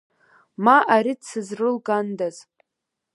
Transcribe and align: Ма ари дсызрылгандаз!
Ма 0.63 0.77
ари 0.95 1.13
дсызрылгандаз! 1.19 2.35